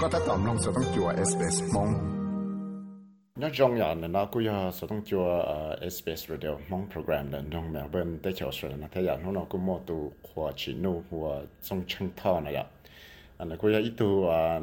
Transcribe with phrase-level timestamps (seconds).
[0.00, 1.90] ก็ถ้าตอมลงสต้องจัว SBS มอง
[3.40, 5.42] nhớ trong nhà này nó cũng có số đông chùa
[5.94, 9.44] SBS Radio mong program là trong mẹ bên tới chỗ sửa nó thấy rằng nó
[9.48, 12.64] cũng mua tu hoa chỉ nu hoa trong chân thọ này ạ
[13.38, 14.60] anh là cũng có ít tu à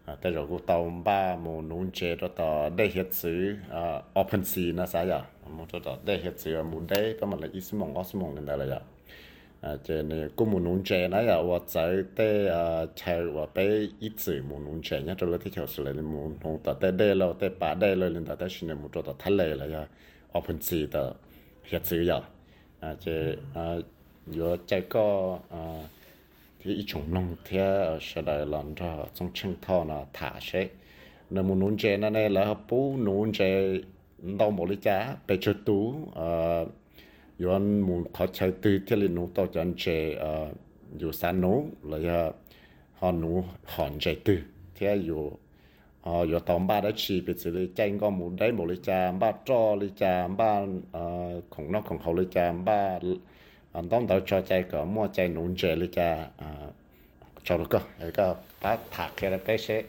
[0.08, 3.54] à tại rồi cũng tàu ba một nón chế đó tàu hết sự
[4.20, 5.20] open sea nó sao vậy
[5.56, 8.46] một chỗ đó hết sự một đấy đó mà là ít mong ít mong lên
[8.46, 8.80] đây là
[9.60, 13.68] à chế này cũng một nón này là và tới để à chơi và bé
[14.00, 16.58] ít sự một nón chế nhá rồi thì chơi sự là một nón
[16.90, 19.48] để rồi để ba để rồi lên tàu để xin một chỗ đó thay lại
[19.48, 19.86] là vậy
[20.38, 21.12] open sea đó
[21.64, 22.20] hết sự vậy
[22.80, 23.76] à chế à
[24.26, 25.82] giờ chạy có à
[26.67, 30.67] thì ít chủng nông theo sẽ đại lần cho trong chân thọ là thả sẽ
[31.29, 33.63] nếu muốn nuôi trẻ này là bố nuôi trẻ
[34.39, 36.65] đau một lý giá để cho tú ờ
[37.39, 40.49] yon muốn khó chơi từ thì là nuôi tao chân trẻ ờ
[40.99, 41.53] อยู่สานนุ
[41.87, 42.09] เลย
[42.99, 43.33] ฮอนู
[43.73, 44.41] หอนใจตือ
[44.75, 45.23] ที่อยู่
[46.05, 47.57] อ๋ออยู่ตอมบ้านได้ชีไปสิเล
[53.72, 56.16] anh đón đầu cho chạy cả mua chạy nụ chạy lý cho
[57.44, 57.78] cho lúc cơ.
[58.00, 59.82] Ấy có ta thả cái là cái xế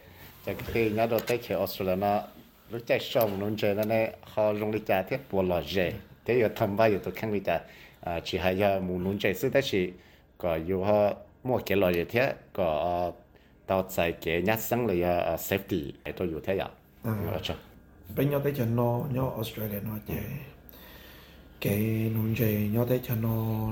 [0.46, 2.22] cái khi nhá đồ tế khi Australia nó
[2.70, 5.94] lúc chạy xong nụ chạy nó nè họ dùng lý cho thiết bộ lò dễ
[6.26, 7.60] thế giờ thầm bay giờ tôi khăn lý cho
[8.02, 9.92] ờ, chỉ hay cho mù nụ chạy sư tế chỉ
[10.38, 13.12] có yêu họ mua cái lò dễ thế có ờ,
[13.68, 16.68] tao chạy cái nhát sáng lý ờ, safety ấy tôi yếu thế ạ
[17.04, 17.12] Ừ.
[18.16, 18.42] Bây giờ à.
[18.44, 20.18] tới chân nó, nhớ Australia nó chạy
[21.62, 23.68] cái nông chế nhớ tới cho nó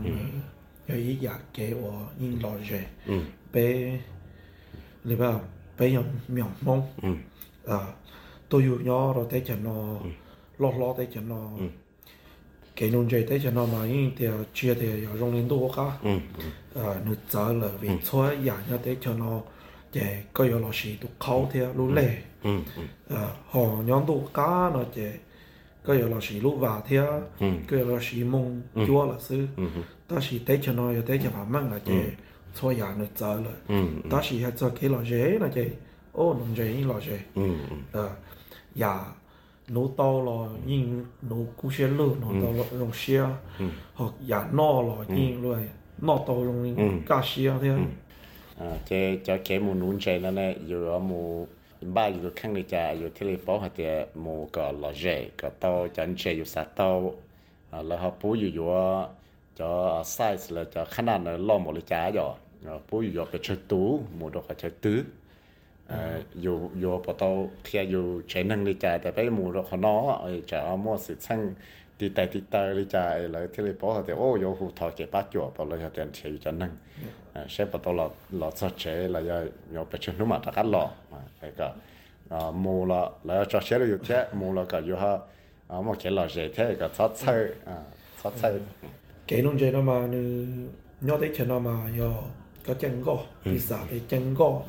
[0.87, 2.85] có ý giả cái ở in chế
[3.53, 3.99] bé
[5.03, 5.41] lý bảo
[5.79, 6.81] bé nhom miệng mông.
[7.67, 7.79] À
[8.49, 9.99] tôi yêu nhớ rồi tới cho nó
[10.57, 11.49] lo lo tới cho nó.
[12.75, 15.71] Cái nông chế tới cho nó mà in thì chia thì ở trong liên đô
[15.75, 15.97] cả
[16.75, 19.41] à nó giờ là vì cho giả nhớ tới cho nó.
[19.93, 22.17] Để có yêu lo gì tụ khâu thì lúc lệ
[23.09, 24.83] à họ nhóm tụ cá nó
[25.87, 26.97] để cái là sĩ lúc vào thì
[27.67, 29.47] cái là sĩ mông chúa là sư
[30.07, 32.03] ta sĩ tế cho nó tế cho phạm mang là chế
[32.61, 33.75] cho nhà nó chờ là
[34.09, 35.69] ta sĩ hay cho cái là dễ là chế
[36.11, 37.19] ô nó dễ là dễ
[37.91, 38.09] ờ
[38.75, 38.99] nhà
[39.67, 43.27] nó to là nhưng nó cũng sẽ lừa nó to là dùng xe
[43.93, 45.69] hoặc nhà nó là nhưng rồi
[46.01, 47.69] nó to dùng cá xe thế
[48.59, 50.55] à chế cho cái mù nún chế nó này
[51.01, 51.47] mù
[51.81, 55.25] ba dù khăn đi chả dù thiết lập bảo hạt địa mù cả lò rẻ
[55.37, 57.13] cả tàu chẳng chè dù sát tàu
[57.71, 58.63] là họ bố dù dù
[59.57, 62.33] cho size là cho khả năng là lo một lì chả rồi
[62.91, 65.03] bố dù dù cái chơi tú mù đồ cả chơi tứ.
[65.87, 69.61] Ờ, dù dù bảo tàu kia, dù chạy năng đi chả tại bây mù đồ
[69.69, 71.53] họ nó ờ, chả mua sự xăng
[71.99, 73.73] thì tại thì ta đi chạy lại thì lại
[74.07, 76.69] thì ô yo hụt thọ chế bắt chuột bỏ lại thì anh chế cho năng.
[77.33, 79.41] À, sẽ bắt đầu là là sợ chế là do
[79.71, 80.89] do bị chân núm ta lọ.
[81.11, 81.73] Mà cái cả.
[82.29, 85.17] À mù là là cho chế rồi chế mù là cả yo ha
[85.67, 87.53] à mà chế là dễ thế cả thoát ừ.
[87.65, 87.77] à,
[88.23, 88.31] ừ.
[88.41, 88.59] chơi
[89.27, 90.45] cái nông chế nó mà nữ
[91.01, 92.11] nhớ tới chân nó mà yo
[92.67, 94.61] có chân gò đi xả thì chân gò.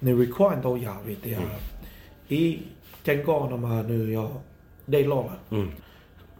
[0.00, 1.58] Nữ require đâu giàu vậy thì à,
[2.28, 2.58] ý
[3.04, 4.28] chân gò nó mà nữ yo
[4.86, 5.58] đây lo à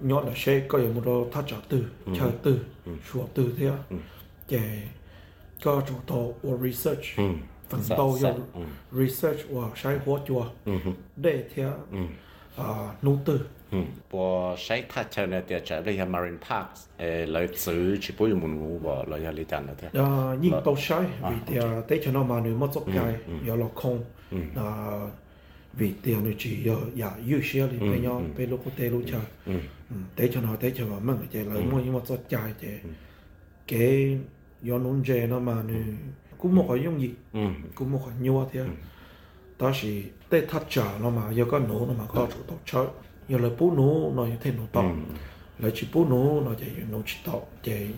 [0.00, 2.12] nhọn là xe có một đồ thắt chặt từ ừ.
[2.18, 2.92] chờ từ ừ.
[3.12, 3.96] sửa từ thế ừ.
[4.48, 4.82] để
[5.64, 7.04] có chủ tổ của research
[7.68, 8.30] phần dạ, tàu dạ.
[8.30, 10.46] do research của sai hóa chùa
[11.16, 11.64] để thế
[12.56, 13.40] à, nông từ.
[14.10, 16.66] Bỏ sai thắt chặt này để trở lại marine park
[17.28, 20.76] lấy chữ chỉ bôi một ngũ bỏ lấy nhà lý tàn thế à, nhưng tàu
[20.76, 23.14] sai vì à, thì thế cho nó mà nếu mất cái
[23.46, 24.04] giờ là không
[25.76, 28.90] vì tiền nó chỉ giờ giờ yêu xe thì bây nhau, bây lúc có tê
[28.90, 29.60] lúc ừ, chơi ừ.
[29.90, 32.54] ừ, tê cho nó tê cho mà mừng chạy lại mua nhưng mà cho chạy
[32.62, 32.80] chạy
[33.66, 34.18] cái
[34.62, 35.74] do nôn chạy nó mà nó
[36.38, 37.10] cũng một cái dùng gì
[37.74, 38.60] cũng một cái nhiều thế.
[39.58, 39.74] Đó là
[40.28, 42.86] tê thắt chở nó mà giờ có nổ nó mà có chỗ tổ chơi
[43.28, 44.82] giờ lại bố nổ nó như thế nổ to
[45.58, 47.32] lại chỉ bố nổ nó chạy nổ chỉ to
[47.62, 47.88] chạy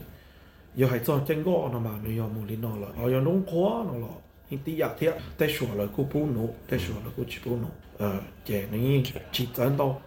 [0.74, 3.20] giờ hãy cho chân gõ nó mà nó giờ muốn đi nó là ờ, giờ
[3.20, 4.08] nóng khó nó là
[4.50, 7.38] hiện tí giả thế để sửa là cô bố nổ để sửa là cô chỉ
[7.44, 9.02] bố nổ ờ chỉ nó như
[9.32, 10.00] chỉ dẫn đâu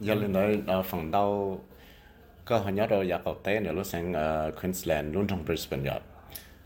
[0.00, 1.60] giờ lên đấy ở phòng đâu
[2.44, 4.12] có họ nhớ rồi giờ có té nữa lúc sang
[4.60, 6.00] Queensland luôn trong Brisbane vậy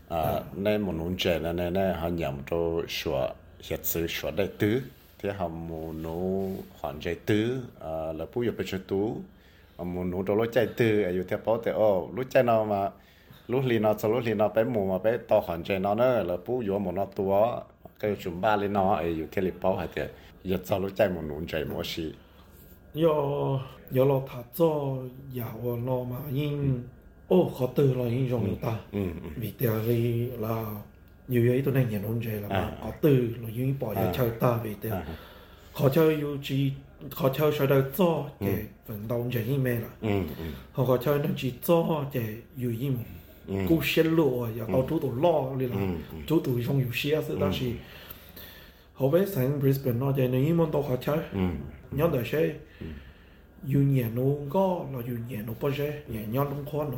[0.09, 2.57] à nên một nông trẻ này này này họ nhầm cho
[2.89, 4.81] sửa hiện sự sửa đại tứ
[5.21, 6.49] thì họ một nô
[6.79, 9.17] hoàn chạy tứ à là bùi ở bên tú
[9.77, 12.89] một nô cho lối chạy tứ ở theo bảo thế ô lối chạy nào mà
[13.49, 15.95] lúc lì nó sau lúc lì nó bé mù mà bé to hoàn chạy nó
[15.95, 17.61] nữa là bùi ở một nó tua.
[17.99, 20.09] Cái chúng ba lên nó ở theo lì bảo hay thế
[20.43, 22.13] giờ sau lối chạy một nông chạy một xí
[22.93, 23.13] do
[23.91, 24.97] do lo thà cho
[25.33, 26.83] giàu lo mà nhưng
[27.27, 28.75] ô khó từ là nhưng rong ta.
[28.91, 28.99] Ừ
[29.35, 30.65] vì tiền vì là
[31.27, 34.13] nhiều ấy tôi này nhận ôn chơi là mà khó từ là nhưng bỏ ra
[34.15, 34.93] chơi ta vì tiền.
[35.73, 36.71] Khó chơi yêu chỉ
[37.11, 39.89] khó chơi sau đó cho để vận động chơi như mẹ là.
[40.01, 40.45] Ừ ừ.
[40.71, 42.87] Họ khó chơi nó chỉ cho để yêu cú
[43.67, 45.75] 够些路啊，也搞走到老里啦，
[46.27, 47.71] 走到上有些是，但是
[48.93, 51.17] 后边在 Brisbane 那在那一门到花车，
[51.91, 52.55] 你那些
[53.65, 56.97] 有年路高，那有年路不些，年年拢看咯，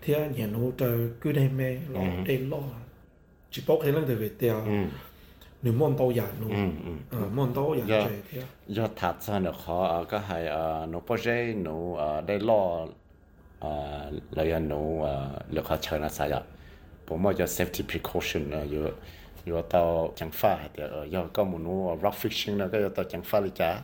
[0.00, 0.86] 听年路在
[1.20, 2.58] 古代咩老代老，
[3.50, 4.64] 只包起啷在个掉。
[5.60, 6.54] 你望到人咯，
[7.10, 8.48] 啊望到人就係啲啊。
[8.66, 11.30] 要塔山就好啊，個係啊，我不知
[11.64, 12.88] 我啊，你攞。
[14.32, 14.80] لأنه
[15.52, 16.42] لقى شغلة سايا
[17.08, 18.92] بما جا safety precaution 呢有
[19.44, 23.82] 有到讲法的，要搞么弄 rock fishing 呢，个要到讲法里家，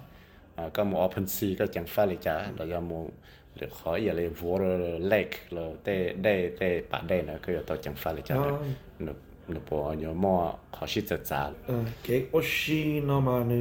[0.57, 3.09] 啊，搞么 open sea 个讲法里家，那要么
[3.55, 8.59] 了可以嘞 water lake 了，在在在板带呢，个要到讲法里家的，
[8.99, 9.13] 那
[9.47, 11.51] 那不要么考试在咋？
[11.69, 12.75] 嗯，给我是
[13.07, 13.55] 那么呢，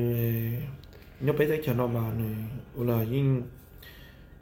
[1.20, 3.42] 你别在讲那么呢，我啦因。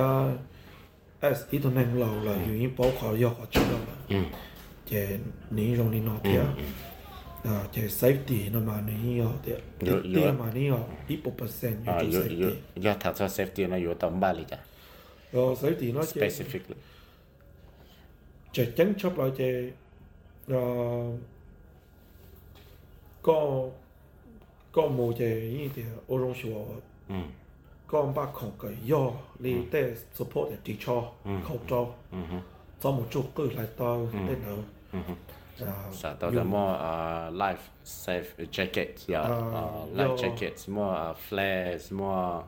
[1.20, 4.24] S 呢度能留啦，原因包括要學知道啦，
[4.84, 4.96] 就
[5.50, 6.40] 你用你攞啲
[7.48, 14.56] 啊，就 safety 那嘛你要啲，啲嘛你要一百 percent 要 safety，要睇出 safety 那要等乜嚟㗎？
[15.32, 16.74] 哦，safety 那 specifically，
[18.52, 19.44] 就整出來就
[20.56, 21.12] 啊。
[23.24, 27.16] quand mon il était orange wa
[27.86, 29.66] quand ba con que yo les
[30.14, 31.86] support the teacher khẩu trò
[32.80, 32.90] cho.
[32.90, 34.62] Một chút cứ lại to đến nữa
[35.92, 36.78] sa to the more
[37.32, 39.34] life safe jacket, yeah dạ.
[39.52, 42.42] ờ, life jackets more uh, ờ, flares more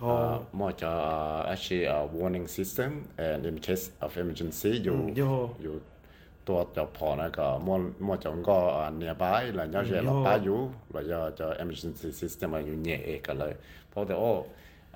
[0.00, 5.80] ờ, Uh, actually a warning system and in case of emergency you you
[6.47, 10.59] ตัวจะพอนะก็มั่วมั่วจะก็อ่า nearby แล้วยังจะหลับป้าอยู่
[10.91, 13.53] แล้วจะจะ emergency system มันอยู่เนี่ยเองกันเลย
[13.89, 14.31] เพราะแต่โอ้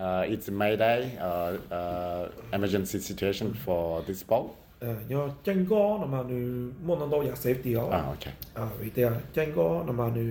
[0.05, 2.21] uh, it's Mayday uh, uh,
[2.55, 4.47] emergency situation for this boat
[4.81, 6.39] เอ่อย่อจังก็นำมานู
[6.85, 8.25] มันนั่นต้องอยาก safety เอา อ่าโอเค
[8.57, 10.25] อ่าวิเดียจังก็นำมานู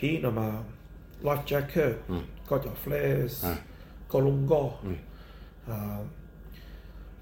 [0.00, 0.48] ฮีนำมา
[1.26, 1.92] life jacket
[2.48, 3.34] ก็จะ flash
[4.12, 4.62] ก็ลุงก็
[5.68, 5.98] อ่า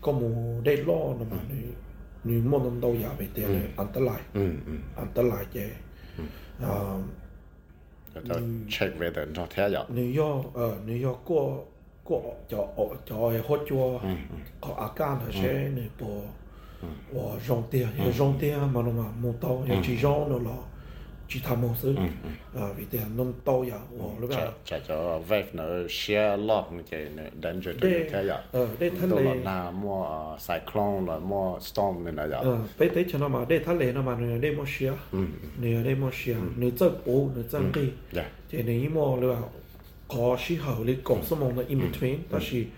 [0.04, 0.30] ก็มู
[0.64, 1.60] ได้ล่อนำมานู
[2.23, 4.13] 女莫能到也被跌了，安得来，
[4.95, 5.67] 安得来嘅，
[6.65, 6.97] 啊，
[8.13, 8.21] 就
[8.69, 9.85] check về đến cho thế rồi.
[9.93, 11.65] Nếu 要呃，你要過
[12.03, 13.99] 過就學就係學咗，
[14.63, 16.23] 學阿間係些你部，
[17.11, 17.87] 我用啲，
[18.17, 20.63] 用啲嘛咯嘛，冇到又只用咗咯。
[21.27, 22.09] Gitamosului.
[22.09, 22.75] Mm-hmm.
[22.75, 24.53] Vite non toia o luga.
[24.63, 26.97] Cha cha vek na share lot ni ke
[27.39, 28.37] dan je de ka ya.
[28.79, 29.95] De than le na mo
[30.37, 32.39] cyclone la mo storm ni na ya.
[32.77, 34.97] Pe te chana ma de than le na ma ni de mo share.
[35.61, 37.85] Ni de mo share ni zhe bo ni zhe ge.
[38.49, 39.37] Je ni mo le ba
[40.07, 42.71] ko shi ha le ko so mo na in between ta shi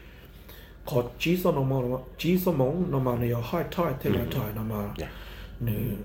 [0.86, 1.78] ko ji so no mo
[2.18, 4.80] ji so mo no ma ni ya high tide te la tide na ma.
[5.60, 5.98] Ni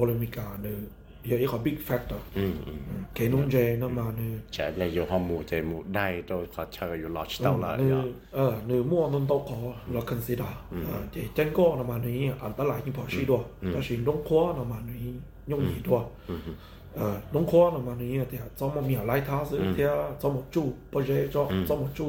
[0.00, 0.78] Olimpica หนึ่ง
[1.24, 2.16] 有一個 big factor。
[2.34, 4.40] 嗯嗯，其中就係那嘛呢。
[4.50, 7.76] 就係你要項目就冇帶到個車要落去到啦。
[7.78, 7.90] 你
[8.30, 9.50] 呃，你摸弄到個
[9.90, 10.44] 落 consider。
[10.70, 10.84] 嗯。
[11.10, 16.10] 就真個那嘛你安得來一跑許多，但是弄過那嘛你用易多。
[16.28, 16.54] 嗯嗯。
[16.94, 22.08] 呃，弄過那嘛你啲怎麼苗來他是啲怎麼做 project 做怎麼做，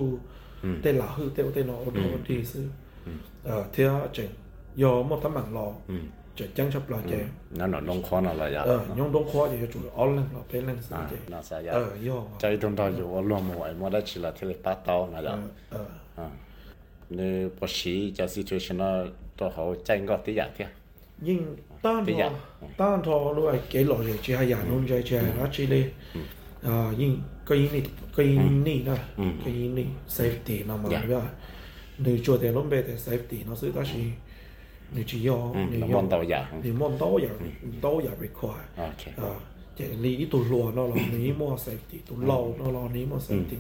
[0.84, 1.92] 對哪去對對哪我
[2.28, 2.68] 哋是。
[3.44, 4.26] 呃，啲整
[4.76, 5.82] 有冇得問咯。
[5.88, 6.02] 嗯。
[6.36, 7.26] 就江小不老街。
[7.50, 8.64] 那那弄宽了了呀。
[8.66, 11.10] 呃，用弄宽就住奥冷了，北冷是的。
[11.28, 11.74] 那啥呀？
[11.74, 12.28] 呃，有。
[12.38, 15.40] 在一种到就我乱摸，摸得起了，特别拔刀那个。
[15.70, 15.80] 呃。
[16.18, 16.30] 嗯，
[17.08, 20.66] 你不是这 situation 那多好，再搞点样的。
[21.22, 22.30] nhưng tan thọ
[22.78, 25.86] tan thọ luôn cái lọ gì chơi hay giàn luôn chơi chơi nó chỉ đi
[26.62, 27.84] à nhưng cái gì này
[28.16, 29.00] cái gì này
[29.46, 31.22] cái gì này safety nó mà vậy
[31.98, 34.00] nếu cho tiền luôn về thì safety nó sẽ ta chỉ
[34.92, 37.30] 你只要你要你望到人
[37.82, 38.94] 都要 require 啊，
[39.76, 43.58] 即係你度落咯咯，你冇 safety 度漏咯咯，你冇 safety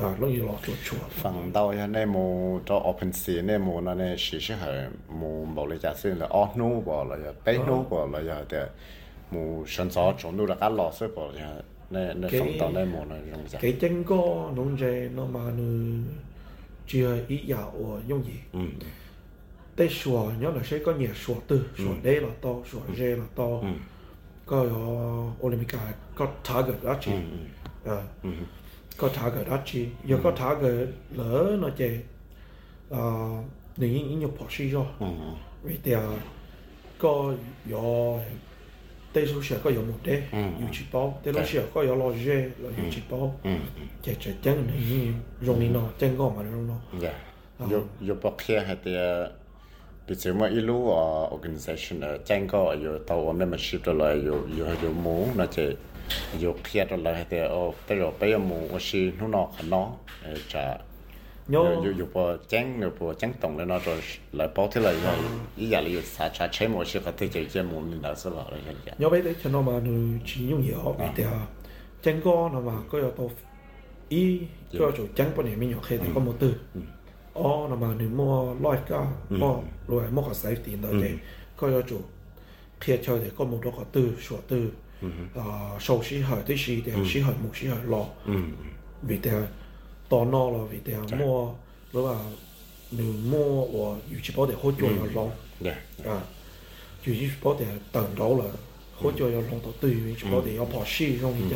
[0.00, 0.94] 啊，攞要落做錯。
[1.08, 8.68] 防到呀，你冇做 open sea，你冇那呢，事實係冇冇你就算啦，off no 過啦呀，back no 過啦呀，但
[9.32, 11.50] 冇上早中度啦，加落水過呀，
[11.88, 13.58] 那那防到那冇那用啫。
[13.60, 14.14] 幾整個
[14.54, 16.04] 弄隻弄嘛呢，
[16.86, 18.30] 只係一日我容易。
[18.52, 18.70] 嗯。
[19.80, 23.24] Tết sủa nhớ là sẽ có nhiều sủa từ sủa đế là to sủa dê là
[23.36, 23.48] to.
[24.46, 24.66] Có ở
[25.46, 25.68] Olympic
[26.14, 27.10] có target đó chị.
[27.84, 28.02] Ờ.
[28.96, 29.86] có target đó chị.
[30.04, 32.00] Giờ có target lỡ nó chế
[32.90, 33.30] ờ
[33.76, 34.86] nếu như nhiều bỏ xí rồi.
[35.00, 35.06] Ừ.
[35.62, 35.96] Vì thế
[36.98, 37.34] có
[37.70, 38.18] có
[39.12, 40.38] tây số sẽ có có một đế Ừ.
[40.58, 43.50] yêu chỉ bao tây số sẽ có có lo dê là yêu chỉ bao ừ
[44.02, 45.08] chế chế chân này
[45.42, 47.14] dùng nó chân có mà dùng nó dạ.
[48.66, 48.76] Hay
[50.10, 53.94] thì bị chịu mà ilu ở organization ở trang có yo tàu ở membership rồi
[53.94, 55.76] là yo yo hay yo mù nó chỉ
[56.42, 59.28] yo kia rồi là hay thì ô tới rồi bây giờ mù ở xí nó
[59.28, 59.88] nó khả nó
[60.48, 60.78] chả
[61.48, 64.00] nhớ yo yo bỏ trang yo bỏ trang tổng lên nó rồi
[64.32, 65.14] lại bỏ thế là yo
[65.56, 68.00] ý giả là yo xả chả chế một xí có thể chỉ chế mù nên
[68.02, 70.96] là sẽ là cái gì nhớ bây giờ cho nó mà nó chỉ dùng nhiều
[70.98, 71.24] vì thế
[72.02, 73.30] chân có nó mà có yếu tố
[74.08, 74.40] ý
[74.72, 76.54] cho chủ chân bên này mình nhỏ khi thì có một từ
[77.33, 81.09] ô nó mà nếu mua loại cả có loại mua có safety đó thì
[81.57, 82.01] có yếu chủ
[82.79, 84.71] khi chơi thì có một đó có từ số từ
[85.35, 88.05] à sâu sĩ hỏi tới sĩ thì sĩ hỏi một sĩ hỏi lo
[89.01, 89.41] vì thế
[90.09, 91.53] to nó là vì thế mua
[91.93, 92.19] nếu mà
[92.91, 95.25] nếu mua của dự chỉ bảo để hỗ trợ là lo
[95.59, 96.21] dạ à
[97.05, 98.45] chủ yếu bảo để等到了
[98.97, 101.55] 好在有弄到对面，保地有破书容易就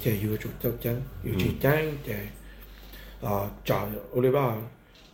[0.00, 3.74] 就要做执真，要做真就啊就
[4.14, 4.56] 我哋话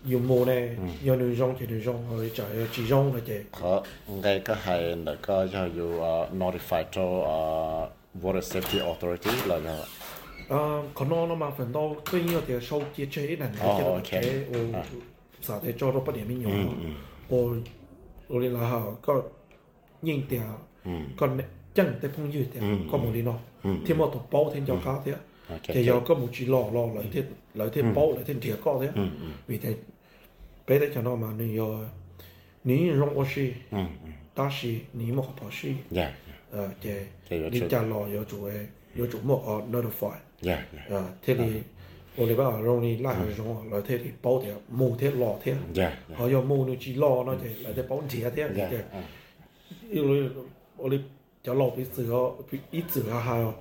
[0.05, 3.43] 要冇咧，有女装就女装，我哋就有自装嘅啫。
[3.53, 7.89] có ngay cái hay là có cho you uh, notify cho uh,
[8.23, 9.77] water safety authority là là
[10.49, 14.85] 啊，可能我嘛分到对应嘅收结车能力嘅 哦嘅 ，OK，我啊
[15.43, 16.67] 实在做到不点样用，
[17.29, 17.57] 我
[18.29, 19.31] 我哋嗱下个
[20.03, 20.43] 应掉，
[21.17, 21.29] 个
[21.75, 22.61] 真的碰遇掉，
[22.91, 23.39] 个冇啲咯，
[23.85, 25.15] 添我读包添就加啲。
[25.53, 27.25] OK 其实个冇住落落嚟啲
[27.57, 28.91] 嚟啲包嚟啲铁角啲，
[29.49, 29.77] vì thế
[30.66, 31.80] 别的讲到嘛，你要，
[32.64, 33.88] 你用我是，嗯
[34.34, 35.74] 但是你莫跑是，
[36.52, 37.08] 呃，对，
[37.50, 40.14] 你家老要做诶，要做莫哦，notify，
[40.94, 41.64] 啊，这里
[42.16, 45.56] 我那边容易拉人用，来这里包贴，木贴老贴，
[46.16, 48.80] 还要木那只老那只，来再包贴贴，对，
[49.92, 50.46] 因为我
[50.78, 51.02] 我哩
[51.44, 52.36] 叫老辈子哦，
[53.12, 53.54] 啊还要，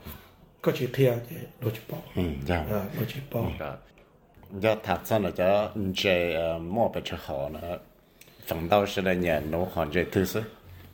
[0.61, 1.23] 搁去贴的，
[1.61, 1.81] 落去，
[2.15, 2.37] 嗯，
[2.73, 3.43] 啊，落去包。
[4.53, 7.79] Giờ thật ra là cho chơi mua về cho họ nữa
[8.47, 10.43] phần đầu sẽ là nhà nấu hoàn chơi thứ sự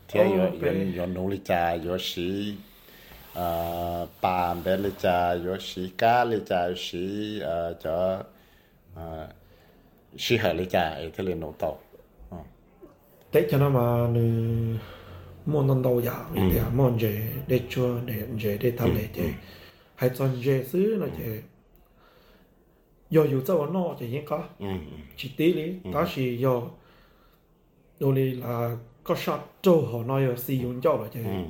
[0.09, 0.73] thì Ồ, yo yo bé.
[0.99, 2.54] yo nấu lý cha yo xí
[4.23, 7.40] bà bé lý cha yo xí cá lý cha yo xí
[7.83, 8.23] cho
[10.19, 11.78] xí hải lý cha ấy thế là nấu tàu.
[13.33, 14.30] Tết cho nó mà nữ
[15.47, 19.09] mua non đầu giả vì thế mua về để chua để về để thăm để
[19.14, 19.33] chế
[19.97, 21.42] hay chọn về xứ là chế
[23.11, 24.43] yo yu zao no chế những có
[25.17, 26.09] chỉ tí lý đó là
[26.43, 26.62] yo
[28.00, 31.45] yo li là có sát châu họ nói sử dụng cho là chế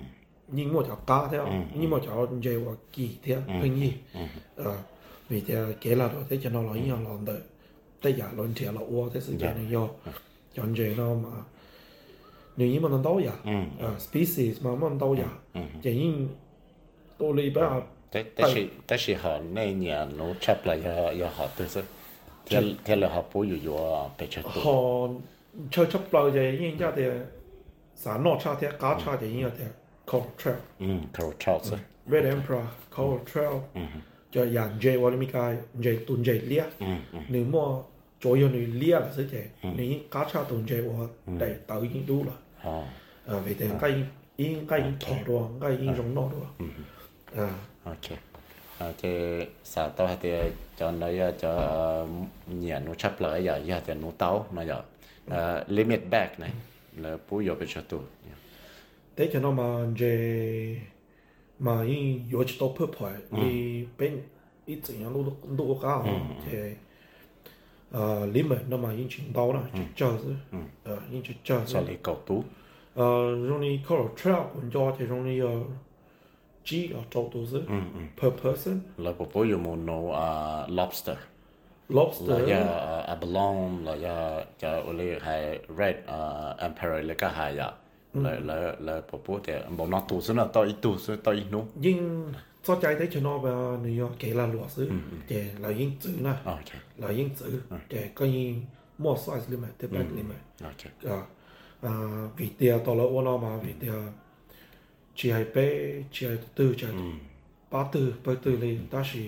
[0.49, 3.91] nhưng mà cho cá theo nhưng mà cho về và kỳ theo hình như
[5.29, 7.43] vì thế cái là rồi thế cho nó ý là làm được
[8.03, 9.89] thế giả luận thiệt là ua thế sự kiện này yo
[10.55, 11.31] chọn về nó mà
[12.57, 13.21] nếu như mà nó đâu
[13.81, 15.29] à species mà nó đâu ya
[15.83, 16.13] chỉ
[17.19, 17.51] tôi lấy
[18.15, 18.55] ba thế thế là
[18.89, 21.83] thế là họ nên nhà nấu chắp lại yo yo họ thứ sự
[22.47, 25.09] thế thế là họ bố yo yo về cho tụ họ
[25.71, 27.03] chơi chấp lâu thì như ra thì
[27.95, 29.65] sản nọ cha thì cá cha thì như thế
[30.07, 30.57] cold trail.
[30.79, 31.77] Ừ cầu trâu sự
[32.07, 32.65] red emperor
[32.97, 33.53] cold trail.
[34.33, 36.63] Cho dàn dây vào mi cái dây tuần dây lia
[37.29, 37.83] nếu mà
[38.21, 41.81] chỗ yêu người lia là sẽ thế nếu cá cha tuần dây vào để tới
[41.81, 42.83] những đủ là ờ.
[43.27, 43.95] À vì thế cái
[44.37, 46.67] in cái in thọ đồ cái in giống nó đồ
[47.45, 47.51] à
[47.85, 48.19] ok.
[48.79, 49.11] Ờ, thì
[49.65, 50.31] sợ tao hay thì
[50.79, 52.07] cho nó ờ, cho
[52.47, 54.83] nhà nó chấp lại giờ giờ thì nó tao nó giờ.
[55.29, 56.51] Ờ, limit back này
[56.97, 58.37] là bù giờ bị cho tụ dạ.
[59.17, 59.65] thế cho nó mà
[59.97, 60.77] je
[61.59, 64.23] mà ý yo chỉ tao phơi phơi ý bên
[64.67, 66.03] ý tự nhiên lúc lúc cao.
[66.03, 66.13] Ừ.
[66.51, 66.59] Thì
[68.33, 70.19] limit nó mà ý chỉ tao là chỉ cho
[70.85, 72.45] à ý chỉ cho sao lại cầu tú.
[72.95, 73.05] À
[73.49, 75.41] rồi đi cầu trail cũng cho thì rồi đi
[76.65, 77.43] G or total
[78.21, 78.81] per person.
[78.97, 80.15] Là bộ bố dùng một nô
[80.69, 81.17] lobster.
[81.89, 82.29] Lobster.
[82.29, 85.97] Là ya abalone, là ya cho oli hay red
[86.59, 87.73] emperor là cái hay lại
[88.15, 91.35] Là là là bố thì bộ nó tu sửa là tôi ít tu sửa tôi
[91.35, 91.65] ít nô.
[91.75, 92.33] Nhưng
[92.65, 94.91] cho trái thấy cho nó vào New York kể là lúa sứ,
[95.29, 96.33] kể là yên chữ nè,
[96.97, 98.55] là yên chữ, kể coi như
[98.99, 100.37] mua size limit, tiếp bên limit.
[101.83, 101.91] À,
[102.37, 103.93] vì tiền tôi là ô nó mà vì tiền
[105.23, 106.87] chỉ hay bé chỉ hay tư chỉ
[107.71, 109.21] ba tư ba tư lên ta chỉ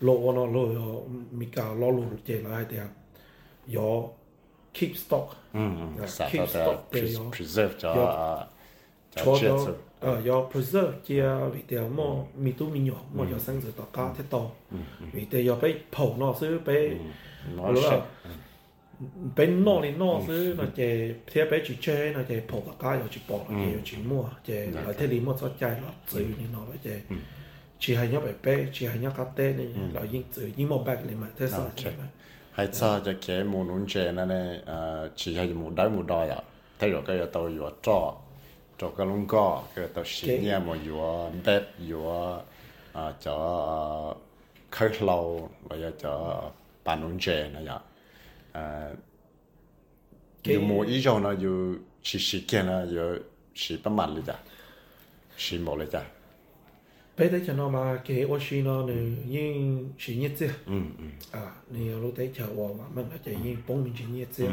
[0.00, 1.00] ôn nó lô yo
[1.30, 2.82] mi cả lô lô chỉ là hay tiêu
[3.74, 4.08] yo
[4.74, 5.36] keep stock.
[5.52, 5.60] Ừ
[6.06, 7.94] sao keep stock để yo- preserve cho
[9.16, 9.56] cho cho
[10.00, 11.20] ờ yo preserve chỉ
[11.52, 14.50] vì tiêu mò mi tu mi nhỏ mò yo sinh ra to cá thế to
[15.12, 16.88] vì tiêu yo bé phổ nó xứ bé
[17.56, 17.72] nó
[19.00, 19.10] Rồi.
[19.36, 22.72] bên nọ lên nọ chứ nó chỉ theo bé chỉ chơi nó chỉ phổ tất
[22.78, 24.24] cả rồi chỉ bỏ là chỉ chỉ mua.
[24.46, 27.16] Chỉ lại thế đi mua cho chạy nó tự nên nó phải chỉ
[27.78, 30.82] chỉ hay nhớ bé chỉ hay nhớ cá tê nên là những tự những một
[30.86, 32.04] bag lên mà thế sao thế mà.
[32.52, 36.02] Hay cho cho cái mù nún chè này này à, chỉ hay mù đáy mù
[36.02, 36.42] đòi à?
[36.78, 38.14] Thay rồi cái tàu vừa cho
[38.78, 42.42] cho cái lông co cái tàu xí nha mà vừa đẹp vừa
[42.92, 44.16] à cho
[44.70, 46.42] khơi lâu rồi cho
[46.84, 47.80] bàn nún chè này à à
[50.44, 53.00] Cái- dù mù ý rồi nó dù chỉ xí kia nó dù
[53.54, 54.34] xí bắt mặt lên chả
[55.36, 56.04] xí mù lên chả.
[57.18, 60.48] Bé đấy cho nó mà cái ô xí nó nên những chỉ nhất chứ.
[61.30, 64.28] À nên lúc đấy chờ vào mà mình là chỉ những bốn mình chỉ nhất
[64.36, 64.46] chứ.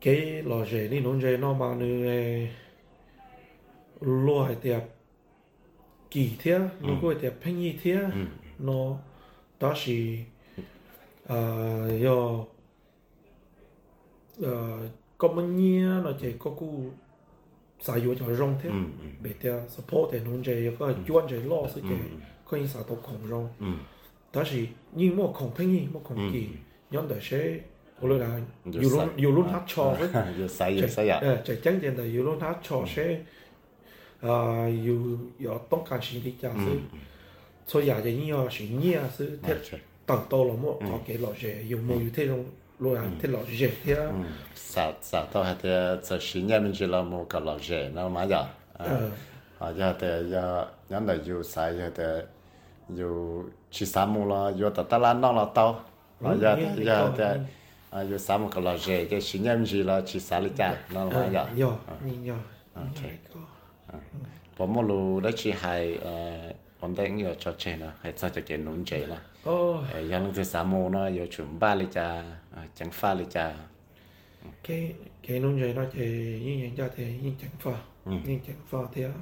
[0.00, 2.48] Cái lò rể đi nón rể nó mà nên
[4.00, 4.80] lúa hay tiệp
[6.10, 6.68] kỳ thế nó
[7.02, 7.98] có tiệp như thế
[8.58, 8.96] nó
[9.60, 10.24] đó là
[11.27, 11.39] à
[12.01, 12.45] do
[14.41, 14.77] ờ
[15.17, 16.85] có bao nhiêu nó chỉ có cú
[17.81, 18.69] xài vô cho rong thế
[19.21, 21.99] bị theo support thì nón rể có chuyên rể lo sự cái
[22.45, 23.49] có những sản phẩm khổng rong
[24.33, 24.47] đó là
[24.93, 26.47] nhưng mà khổng phanh như mà khổng kỳ
[26.91, 27.59] nhóm đời sẽ
[28.01, 29.05] có lẽ là Dù dù sai.
[29.05, 33.19] luôn dù luôn hát cho với vừa say vừa say à 诶，就真正系要攞他错些，
[40.08, 41.28] tăng to lắm mà có cái lọ
[41.70, 42.44] dùng mồi như thế luôn
[42.82, 44.06] lô hàng thế lọ rẻ thế á
[44.54, 46.50] sao sao thôi hay thế giờ sinh
[46.94, 48.42] là một cái lọ rẻ nó mà giờ
[49.58, 52.10] à giờ thế giờ nhắn là dù sai giờ thế
[52.98, 53.10] dù
[53.70, 54.24] chỉ sáu mươi
[54.60, 55.70] là ta ta là nó là tao
[56.20, 57.30] giờ thế giờ thế
[57.90, 60.40] à dù sáu mươi cái lọ rẻ cái sinh nhật mình chỉ là chỉ sáu
[60.40, 61.72] mươi cha nó là mà giờ nhiều
[62.24, 62.36] nhiều
[62.74, 63.02] ok
[64.56, 66.42] ผมไม่รู้ได้ชี้ให้เอ่อ
[66.78, 69.80] ผมได้เงินชดเชยนะให้ซาจะเกณฑ์นุ่นเจนะ Oh.
[69.94, 72.22] Eh, yang tu samo nó yo chum ba le cha,
[72.56, 73.54] à, chẳng pha le cha.
[74.62, 76.04] Cái cái nông dân nó thì
[76.44, 78.12] những nhân gia thì những chẳng pha, ừ.
[78.26, 79.12] những chẳng pha thì à,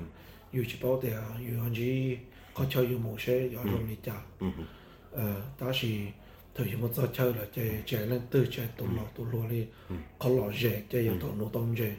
[0.52, 0.68] yêu ừ.
[0.68, 2.16] chỉ bảo thì à, yêu anh chỉ
[2.54, 4.12] có chơi yêu mồ sẽ yêu rồi le cha.
[4.40, 4.46] Ừ.
[5.12, 5.72] Ờ, đó là
[6.54, 9.66] thời chúng ta chơi là chơi chơi lên từ chơi tụ lọ tụ lọ đi,
[10.18, 11.92] có lọ rẻ chơi yêu tụ nô tông chơi,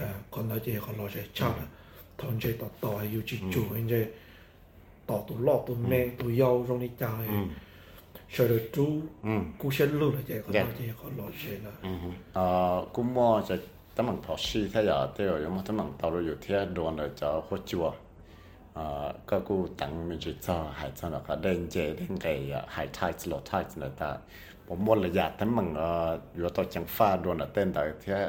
[0.00, 1.66] à, còn nói chơi có lọ rẻ chắc là
[2.18, 4.06] thằng chơi tọt tọt yêu chỉ chủ anh chơi.
[5.10, 7.04] ต่อตัวรอกตัวแม่ตัวยาวตรงนี้ใจ
[8.32, 8.86] เฉลจู
[9.60, 11.74] กูเช่นลูกเลยเจ้าเขาเจ้าเขาหลอดเช่นนะ
[12.36, 13.54] อ่ากูมองจะ
[13.96, 17.86] ตั้งมั่งพอชีถ้าอยากเที่ยวยังมั่งตั้งมั่งตลอดอยู่เที่ยวโดนเลยจะหัวจัว
[18.76, 20.48] อ่าก็กูตั้งมีจิตใจ
[20.80, 22.30] หายใจแล้วก็เดินเจเดินไกล
[22.76, 24.10] หายใจสลดใจนะตา
[24.66, 28.22] ผมมองเลยอยากตั้งมั่งอ่าอยู่ต่อจังฟ้าโดนเต้นแต่เที่ยว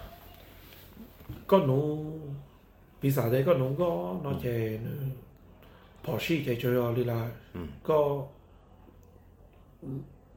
[1.47, 1.79] có nó
[3.03, 4.81] bây giờ đây có nó có nó chơi
[6.07, 7.31] bỏ xí chơi chơi đi là
[7.83, 8.27] có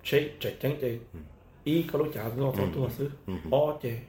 [0.03, 0.99] chơi chơi chẳng chơi
[1.63, 3.12] ý có lúc chả nó có tua xứ
[3.51, 3.99] ó chơi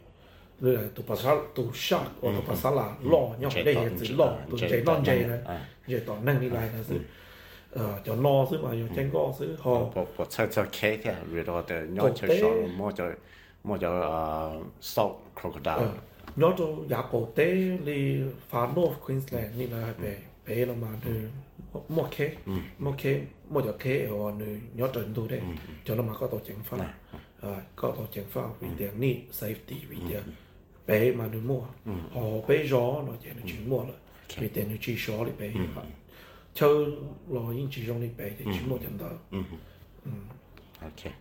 [0.71, 2.59] rồi tụ bà sao tụ shot hoặc ừ, tụ bà ừ.
[2.63, 5.67] sao là lo nhau đây là sự lo tụ chạy non chạy này à.
[5.87, 6.53] chạy tỏ năng đi à.
[6.53, 6.99] lại là sự
[7.71, 7.81] ừ.
[7.81, 10.97] ờ cho no sự mà cho chén go sự họ bỏ bỏ chơi chơi kế
[10.97, 13.11] kia rồi đó để nhau chơi shot mua cho
[13.63, 15.75] mua cho ờ, salt crocodile.
[15.75, 15.93] Ờ.
[16.35, 20.87] Nó cho giá cổ tế đi phá North Queensland như là về về là mà
[21.05, 21.29] từ
[21.89, 22.35] mua kế
[22.79, 25.41] mua kế mua cho kế họ nữ nhớ trận tôi đấy.
[25.85, 26.93] Cho nó mà có tổ chức phá.
[27.41, 30.23] Ờ, có tổ chức phá vì tiền này safety vì tiền
[30.86, 31.60] bể mà nơi mua
[32.12, 33.94] họ bể gió nó chỉ nó chỉ mua là
[34.36, 35.52] vì tiền nó chỉ số đi bể
[36.54, 36.86] chơi
[37.28, 39.08] lo những chỉ trong đi bể thì chỉ mua chân đó
[40.80, 41.12] OK，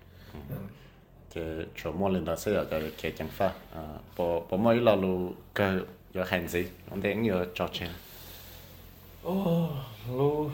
[1.34, 7.90] 嘅全摸领导识又就嘅讲法，啊，不不摸一路路嘅有限制，我哋要作钱，
[9.24, 9.70] Ồ,
[10.10, 10.50] lu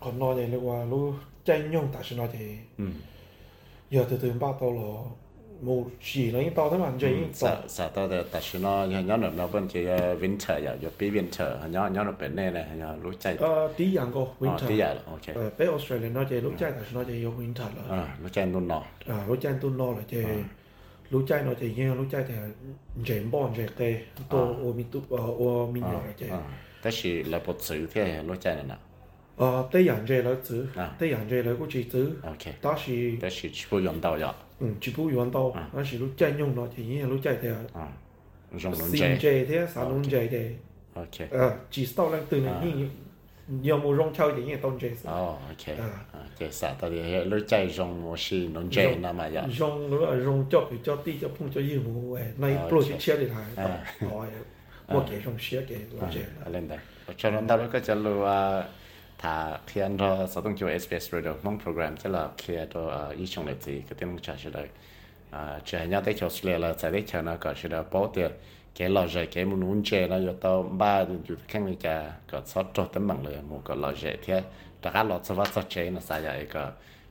[0.00, 2.56] còn nói vậy là qua lu tranh nhung tại sao nói thì
[3.90, 4.82] giờ từ từ ba tao là
[5.64, 9.78] 冇事啦，已经到他们这已经到 sa sa ta de ta shi no nya nya no na ben ke
[10.20, 14.18] winter ya yo bi winter nya nya no ben ne ne nya lu chai 诶啲人个
[14.20, 18.74] oh winter， ti ya ok 诶俾 Australia 嗰只老斋，但系嗰只有 winter 啦， ah lu chai nun no
[19.06, 20.26] 啊老斋都攞啦，即系
[21.10, 22.38] 老斋嗰只已经老斋就系
[22.96, 23.98] 唔系唔帮只嘅，
[24.28, 26.32] 到我面都诶我面有嘅啫。
[26.32, 26.40] ah
[26.82, 28.34] ta shi la bo zu the lu
[29.38, 37.88] chai na 诶啲人只嚟子啊，啲人只嚟嗰只子， ok 但是 ta shi chi bu yong dao ya 嗯全部用到，但是老斋用嗰只已经老斋就系 ah
[38.58, 40.52] rong nun 先 je 只嘅，三龙只嘅。
[40.94, 42.90] ok 呃，只是到那对呢，你
[43.46, 48.94] 你要么用超一点也当这是， oh ok 啊 ah ke sa ta de lu chai rong mo shi nun je
[49.00, 54.26] na ma ya 用那个用脚比较低就碰着一模哎，那一不去切的它，啊哦，
[54.88, 56.78] 我给用切给老这 à, lên đây
[57.16, 58.22] cho nên tao có cho lu
[59.17, 62.87] thà khi anh ra sau tung chiều SBS radio mong program sẽ là khi cho
[62.87, 64.67] ờ, ý chung lại thì cái tiếng trả sẽ đợi.
[65.31, 67.83] Ờ, chờ nhau tới cho Australia là sẽ tới chờ nó có sẽ đợi.
[67.91, 68.31] Bảo tiền
[68.75, 70.63] cái lò rẻ cái muốn uống chè nó cho tao.
[70.63, 74.17] Ba chủ khăn này cả có sót cho tấm bằng lời, mua cái lò rẻ
[74.25, 74.43] thế.
[74.81, 76.65] Tất cả lò sót vắt sót chè, nó sai vậy cái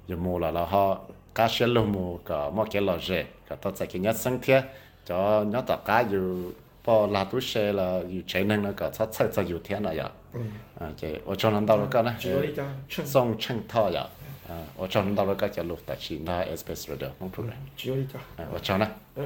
[0.06, 0.98] dù mua là là họ
[1.34, 4.38] cá sẽ luôn mua cả mua cái lò rẻ cả tao sẽ cái nhất sáng
[4.42, 4.62] thế.
[5.06, 6.50] Cho nhớ tất cả dù
[6.84, 9.80] bỏ là tu xe là dù chơi năng nó có sót sót sót dù thế
[9.80, 10.06] nào vậy?
[10.35, 12.59] ก็ชัดชัดจะอยู่เทียนอะไรอ่ะอ่าเจ我就能到了个呢只有一张
[12.91, 13.99] 秤，送秤套呀
[14.49, 18.83] 啊我就能到了个叫录的是那 SBS Radio 蒙 program 只有一张，啊我就呢
[19.15, 19.19] 嗯。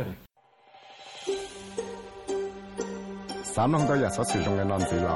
[3.43, 5.09] 三浪到日所使用嘅นั่นสิ啦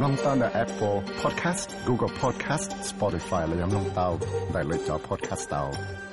[0.00, 4.00] 浪到ใน Apple Podcast Google Podcast Spotify และยัง浪到
[4.52, 6.05] 大类咗 Podcast 到。